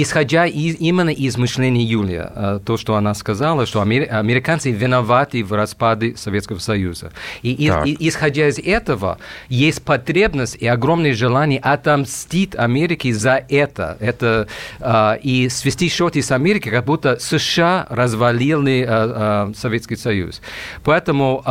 [0.01, 5.53] исходя из, именно из мышления Юлия, э, то, что она сказала, что американцы виноваты в
[5.53, 7.11] распаде Советского Союза.
[7.41, 13.97] И, и, и исходя из этого, есть потребность и огромное желание отомстить Америке за это.
[14.01, 14.47] это
[14.79, 20.41] э, и свести счеты с Америкой, как будто США развалили э, Советский Союз.
[20.83, 21.43] Поэтому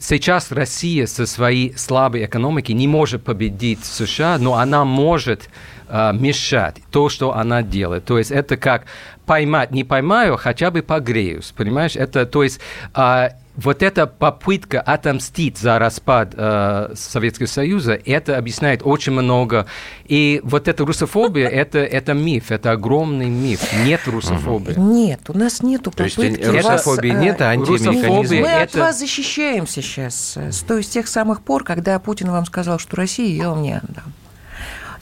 [0.00, 5.48] сейчас Россия со своей слабой экономикой не может победить США, но она может
[5.90, 8.04] э, мешать то, что она делает.
[8.04, 8.84] То есть это как
[9.26, 11.96] поймать, не поймаю, хотя бы погреюсь, понимаешь?
[11.96, 12.60] Это, то есть
[12.94, 19.66] э, вот эта попытка отомстить за распад э, Советского Союза, это объясняет очень много.
[20.06, 23.60] И вот эта русофобия, это, это миф, это огромный миф.
[23.84, 24.74] Нет русофобии.
[24.78, 26.16] Нет, у нас нету попытки.
[26.16, 28.36] То есть русофобии вас, нет, а антиамериканизм.
[28.36, 28.62] Мы это...
[28.62, 30.36] от вас защищаемся сейчас.
[30.36, 33.62] С, то есть с тех самых пор, когда Путин вам сказал, что Россию я вам
[33.62, 34.12] не отдам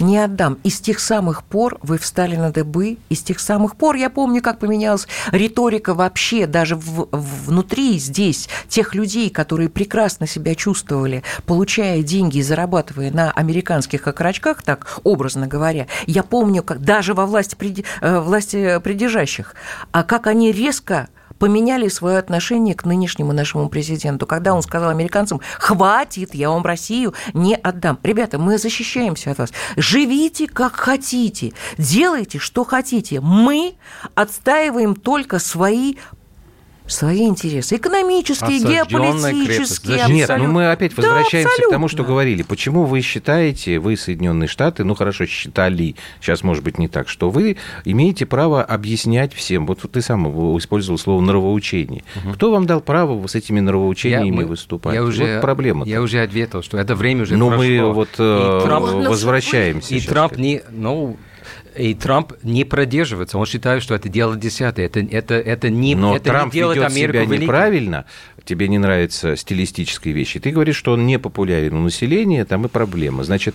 [0.00, 0.58] не отдам.
[0.64, 4.10] И с тех самых пор вы встали на дыбы, и с тех самых пор я
[4.10, 11.22] помню, как поменялась риторика вообще даже в, внутри здесь тех людей, которые прекрасно себя чувствовали,
[11.46, 15.86] получая деньги и зарабатывая на американских окорочках, так образно говоря.
[16.06, 19.54] Я помню, как даже во власти, э, власти придержащих,
[19.92, 21.08] а как они резко
[21.38, 27.14] поменяли свое отношение к нынешнему нашему президенту, когда он сказал американцам, хватит, я вам Россию
[27.34, 27.98] не отдам.
[28.02, 29.52] Ребята, мы защищаемся от вас.
[29.76, 33.20] Живите как хотите, делайте, что хотите.
[33.20, 33.74] Мы
[34.14, 35.96] отстаиваем только свои
[36.88, 40.06] свои интересы, экономические, геополитические.
[40.08, 42.42] Нет, ну мы опять возвращаемся да, к тому, что говорили.
[42.42, 47.30] Почему вы считаете, вы Соединенные Штаты, ну хорошо, считали, сейчас может быть не так, что
[47.30, 49.66] вы имеете право объяснять всем.
[49.66, 52.02] Вот ты сам использовал слово нравоучение.
[52.24, 52.34] Угу.
[52.34, 54.94] Кто вам дал право с этими нравоучениями я, выступать?
[54.94, 55.86] Я уже, вот проблема.
[55.86, 57.64] Я уже ответил, что это время уже Но прошло.
[57.64, 59.94] мы вот и Трамп, возвращаемся.
[59.94, 61.16] И Трамп не, ну,
[61.78, 63.38] и Трамп не продерживается.
[63.38, 64.86] Он считает, что это дело десятое.
[64.86, 67.42] Это, это, это не, Но это Трамп не делает ведет Америку себя великой.
[67.42, 68.04] неправильно.
[68.44, 70.40] Тебе не нравятся стилистические вещи.
[70.40, 73.22] Ты говоришь, что он не популярен у населения, там и проблема.
[73.22, 73.54] Значит,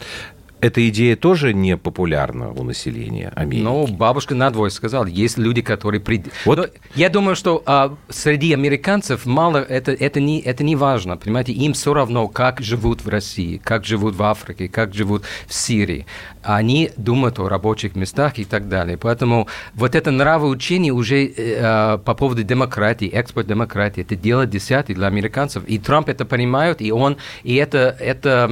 [0.63, 3.63] эта идея тоже не популярна у населения Америки.
[3.63, 5.99] Ну, бабушка надвое сказала, есть люди, которые...
[5.99, 6.23] При...
[6.45, 6.57] Вот.
[6.57, 11.51] Но я думаю, что а, среди американцев мало, это, это, не, это не важно, понимаете,
[11.51, 16.05] им все равно, как живут в России, как живут в Африке, как живут в Сирии.
[16.43, 18.97] Они думают о рабочих местах и так далее.
[18.97, 25.07] Поэтому вот это нравоучение уже э, по поводу демократии, экспорт демократии, это дело десятый для
[25.07, 25.65] американцев.
[25.65, 28.49] И Трамп это понимает, и он, и это, это,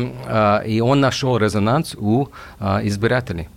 [0.66, 2.28] э, и он нашел резонанс у
[2.60, 3.48] а, избирателей.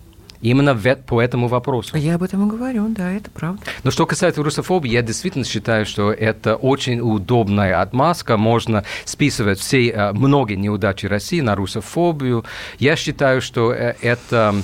[0.44, 1.96] Именно по этому вопросу.
[1.96, 3.62] Я об этом и говорю, да, это правда.
[3.82, 8.36] Но что касается русофобии, я действительно считаю, что это очень удобная отмазка.
[8.36, 12.44] Можно списывать все, а, многие неудачи России на русофобию.
[12.78, 14.54] Я считаю, что э, это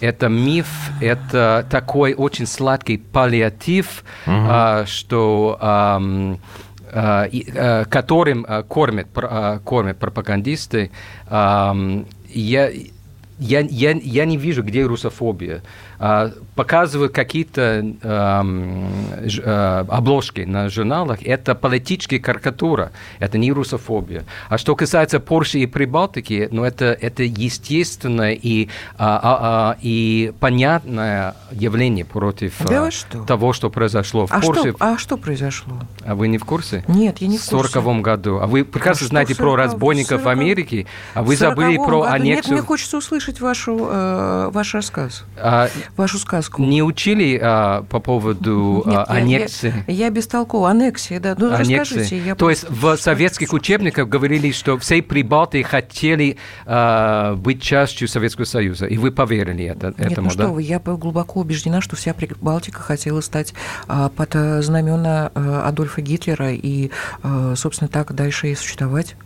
[0.00, 0.68] это миф,
[1.00, 4.86] это такой очень сладкий паллиатив, угу.
[4.86, 6.38] что
[7.90, 9.08] которым кормят,
[9.64, 10.90] кормят пропагандисты,
[11.30, 12.70] я,
[13.38, 15.62] я, я, я не вижу, где русофобия.
[15.98, 24.24] А, показывают какие-то э, обложки на журналах, это политическая карикатура, это не русофобия.
[24.48, 30.32] А что касается Польши и Прибалтики, ну это, это естественное и, а, а, а, и
[30.40, 33.24] понятное явление против да что?
[33.24, 34.72] того, что произошло в а Польше.
[34.72, 35.74] Что, а что произошло?
[36.04, 36.84] А вы не в курсе?
[36.88, 37.56] Нет, я не в курсе.
[37.68, 38.38] В 40 году.
[38.38, 42.02] А вы прекрасно а знаете про разбойников в Америке, а вы забыли про году?
[42.04, 42.36] аннексию...
[42.36, 48.00] Нет, мне хочется услышать вашу, э, ваш рассказ, а, вашу сказку не учили а, по
[48.00, 49.74] поводу Нет, а, аннексии?
[49.86, 50.70] Я, я, я бестолкова.
[50.70, 51.34] Аннексия, да.
[51.38, 51.74] Ну, аннексии.
[51.74, 52.18] расскажите.
[52.18, 58.44] Я То есть в советских учебниках говорили, что все прибалты хотели а, быть частью Советского
[58.44, 60.48] Союза, и вы поверили это, Нет, этому, ну что да?
[60.48, 63.54] вы, я глубоко убеждена, что вся Прибалтика хотела стать
[63.88, 66.90] а, под знамена а, Адольфа Гитлера и,
[67.22, 69.16] а, собственно, так дальше и существовать.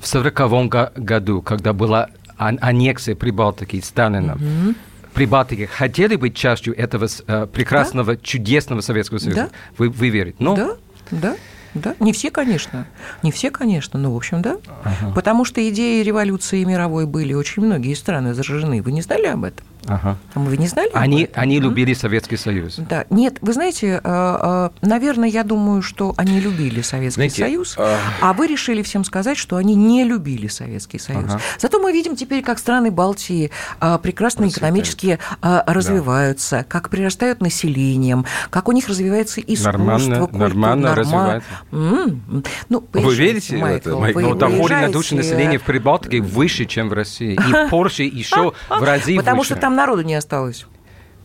[0.00, 4.74] В 1940 году, когда была аннексия Прибалтики Сталином, угу
[5.16, 8.20] Прибалтики хотели быть частью этого э, прекрасного, да?
[8.22, 9.44] чудесного Советского Союза?
[9.44, 9.50] Да.
[9.78, 10.36] Вы, вы верите?
[10.38, 10.54] Ну?
[10.54, 10.76] Да,
[11.10, 11.36] да.
[11.74, 12.86] Да, не все, конечно.
[13.22, 14.56] Не все, конечно, но, в общем, да.
[14.82, 15.12] Ага.
[15.14, 18.80] Потому что идеи революции мировой были очень многие страны заражены.
[18.80, 19.66] Вы не знали об этом?
[19.88, 20.16] Ага.
[20.34, 20.90] Вы не знали?
[20.94, 22.76] Они, они любили Советский Союз.
[22.78, 23.04] Да.
[23.10, 27.98] Нет, вы знаете, э, э, наверное, я думаю, что они любили Советский знаете, Союз, а...
[28.20, 31.24] а вы решили всем сказать, что они не любили Советский Союз.
[31.26, 31.40] Ага.
[31.58, 36.64] Зато мы видим теперь, как страны Балтии э, прекрасно экономически развиваются, да.
[36.64, 40.38] как прирастают населением, как у них развивается искусство, нормально, культура.
[40.38, 41.02] Нормально норма...
[41.02, 41.48] развивается.
[42.68, 44.14] Ну, вы верите Майкл, в это?
[44.14, 47.34] Вы, ну, доходы на душу населения в Прибалтике выше, чем в России.
[47.34, 50.66] И Польше еще в разы Потому что там народу не осталось.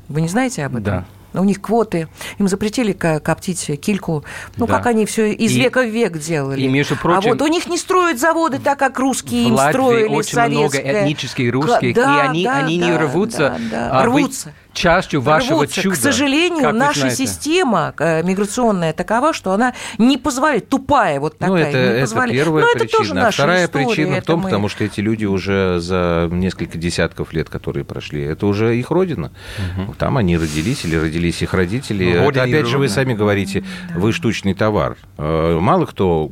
[0.07, 0.83] Вы не знаете об этом?
[0.83, 1.05] Да.
[1.33, 2.09] У них квоты,
[2.39, 4.25] им запретили коптить кильку.
[4.57, 4.77] Ну, да.
[4.77, 6.61] как они все из и, века в век делали.
[6.61, 10.07] И, между прочим, а вот у них не строят заводы так, как русские им строили.
[10.07, 10.81] очень советское.
[10.81, 13.57] много этнических русских, да, и они, да, они да, не рвутся.
[13.71, 13.99] Да, да.
[14.01, 15.81] А рвутся частью вашего рвутся.
[15.81, 15.95] чуда.
[15.95, 21.63] К сожалению, наша система э, миграционная такова, что она не позволяет, тупая вот ну, такая,
[21.63, 22.33] ну, это, не позволяет.
[22.33, 22.87] Это первая Но причина.
[22.87, 24.45] Это тоже а вторая история, причина в том, мы...
[24.45, 29.31] потому что эти люди уже за несколько десятков лет, которые прошли, это уже их родина.
[29.77, 29.95] Угу.
[29.95, 32.17] Там они родились или родились их родители.
[32.17, 33.99] Ну, это, опять же, вы сами говорите, да.
[33.99, 34.97] вы штучный товар.
[35.17, 36.31] Э, мало кто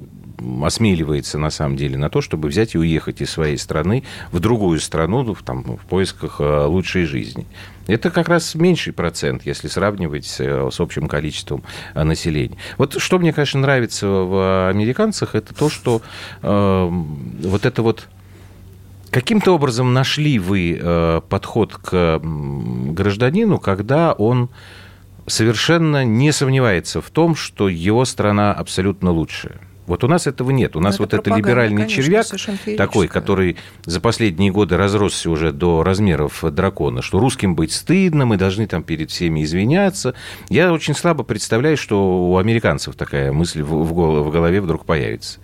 [0.63, 4.79] осмеливается на самом деле на то, чтобы взять и уехать из своей страны в другую
[4.79, 7.45] страну там, в поисках э, лучшей жизни.
[7.89, 11.63] Это как раз меньший процент, если сравнивать с, э, с общим количеством
[11.95, 12.57] э, населения.
[12.77, 16.01] Вот что мне, конечно, нравится в американцах, это то, что
[16.41, 18.07] э, вот это вот
[19.11, 24.51] Каким-то образом нашли вы подход к гражданину, когда он
[25.25, 29.61] совершенно не сомневается в том, что его страна абсолютно лучшая.
[29.89, 30.75] Вот у нас этого нет.
[30.75, 35.31] У нас ну, вот это, это либеральный конечно, червяк такой, который за последние годы разросся
[35.31, 40.13] уже до размеров дракона, что русским быть стыдно, мы должны там перед всеми извиняться.
[40.47, 45.39] Я очень слабо представляю, что у американцев такая мысль в голове вдруг появится.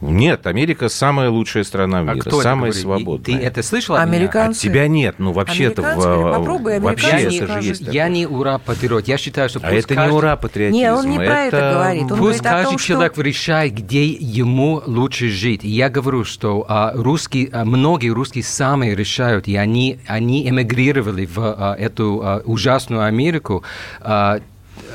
[0.00, 3.38] Нет, Америка самая лучшая страна в а мире, а кто самая свободная.
[3.38, 3.96] Ты это слышал?
[3.96, 4.58] Американцы.
[4.58, 7.82] От тебя нет, ну вообще-то в, Попробуй, вообще это же есть.
[7.82, 10.10] Я не ура патриот, я считаю, что а это каждый...
[10.10, 10.80] не ура патриотизм.
[10.80, 11.26] Нет, он не это...
[11.26, 12.02] про это говорит.
[12.02, 13.22] Он пусть говорит каждый том, человек что...
[13.22, 15.64] решает, где ему лучше жить.
[15.64, 21.26] И я говорю, что а, русские, а, многие русские сами решают, и они, они эмигрировали
[21.26, 23.64] в а, эту а, ужасную Америку.
[24.00, 24.40] А,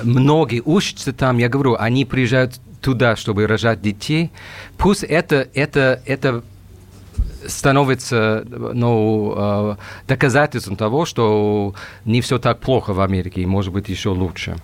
[0.03, 4.31] многие учатся там, я говорю, они приезжают туда, чтобы рожать детей,
[4.77, 6.43] пусть это, это, это
[7.47, 9.75] становится ну, э,
[10.07, 11.73] доказательством того, что
[12.05, 14.57] не все так плохо в Америке, и может быть еще лучше.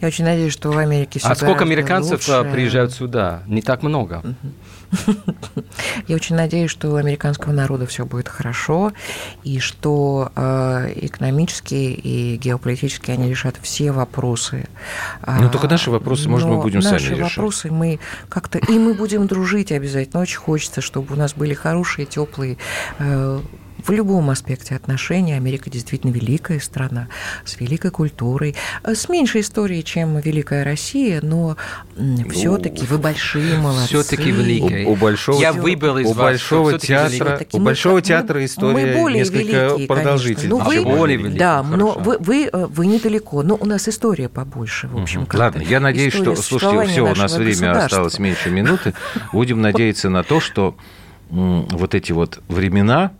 [0.00, 2.50] Я очень надеюсь, что в Америке все А сколько американцев э, лучше.
[2.50, 3.44] приезжают сюда?
[3.46, 4.22] Не так много.
[4.24, 4.52] Uh-huh.
[6.08, 8.92] Я очень надеюсь, что у американского народа все будет хорошо,
[9.44, 14.68] и что э, экономически и геополитически они решат все вопросы.
[15.26, 17.18] Ну, только наши вопросы, может, мы будем сами решать.
[17.18, 18.58] Наши вопросы мы как-то...
[18.58, 20.20] И мы будем дружить обязательно.
[20.22, 22.56] Очень хочется, чтобы у нас были хорошие, теплые
[22.98, 23.40] э,
[23.84, 27.08] в любом аспекте отношений Америка действительно великая страна,
[27.44, 31.56] с великой культурой, э, с меньшей историей, чем Великая Россия, но
[32.30, 33.88] все-таки вы большие молодцы.
[33.88, 34.86] Все-таки великая.
[34.86, 39.18] У, у большого, Я выбыл из у большого театра, у большого театра история мы более
[39.20, 40.50] несколько великие, продолжительная.
[40.50, 43.42] Ну, вы, более великие, да, но вы, вы, э, вы недалеко.
[43.42, 45.22] Но у нас история побольше, в общем.
[45.22, 45.36] Угу.
[45.36, 48.94] Ладно, я надеюсь, что, слушайте, все, у нас время осталось меньше минуты.
[49.32, 50.76] Будем надеяться на то, что
[51.30, 53.12] вот эти вот времена,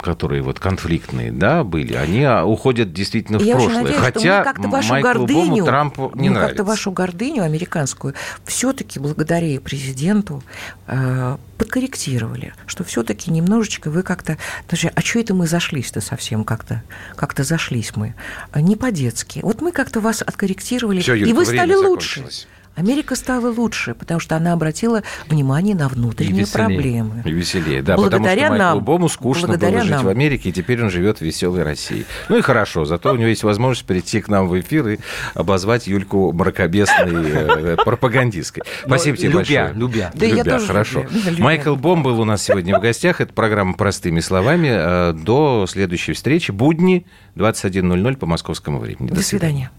[0.00, 3.82] которые вот конфликтные, да, были, они а, уходят действительно в Я прошлое.
[3.82, 6.56] Надеюсь, Хотя как-то вашу Майклу гордыню, Бому Трампу не ну, нравится.
[6.56, 10.42] Как-то вашу гордыню американскую все-таки благодаря президенту
[10.86, 14.38] э, подкорректировали, что все-таки немножечко вы как-то...
[14.68, 16.82] Даже, а что это мы зашлись-то совсем как-то?
[17.16, 18.14] Как-то зашлись мы.
[18.54, 19.40] Не по-детски.
[19.42, 22.20] Вот мы как-то вас откорректировали, Всё, и Юлька, вы стали лучше.
[22.20, 22.48] закончилось.
[22.80, 26.66] Америка стала лучше, потому что она обратила внимание на внутренние веселее.
[26.66, 27.22] проблемы.
[27.26, 28.84] И веселее, да, Благодаря потому что Майклу нам.
[28.84, 30.04] Бому скучно Благодаря было жить нам.
[30.06, 32.06] в Америке, и теперь он живет в веселой России.
[32.30, 34.98] Ну и хорошо, зато у него есть возможность прийти к нам в эфир и
[35.34, 38.62] обозвать Юльку мракобесной э, пропагандисткой.
[38.86, 39.72] Спасибо тебе большое.
[39.74, 40.10] любя.
[40.14, 41.04] Любя, хорошо.
[41.38, 43.20] Майкл Бом был у нас сегодня в гостях.
[43.20, 44.68] Это программа «Простыми словами».
[44.70, 46.50] Э, До следующей встречи.
[46.50, 47.06] Будни,
[47.36, 49.08] 21.00 по московскому времени.
[49.10, 49.70] До свидания.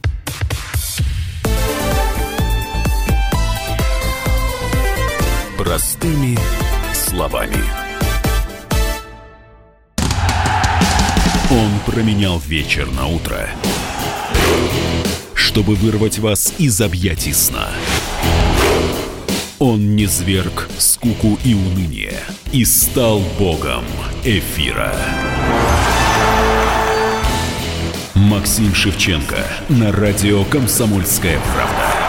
[5.72, 6.38] Простыми
[6.93, 7.63] словами.
[11.49, 13.47] Он променял вечер на утро,
[15.34, 17.69] чтобы вырвать вас из объятий сна.
[19.59, 22.19] Он не зверг скуку и уныние
[22.51, 23.86] и стал богом
[24.26, 24.93] эфира.
[28.13, 32.01] Максим Шевченко на радио «Комсомольская правда».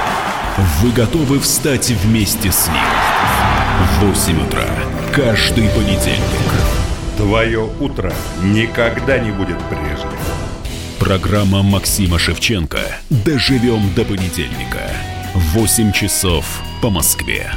[0.80, 3.11] Вы готовы встать вместе с ним?
[3.82, 4.64] В 8 утра
[5.12, 6.52] каждый понедельник.
[7.16, 10.18] Твое утро никогда не будет прежним.
[11.00, 12.78] Программа Максима Шевченко
[13.10, 14.88] «Доживем до понедельника».
[15.34, 16.44] 8 часов
[16.80, 17.50] по Москве.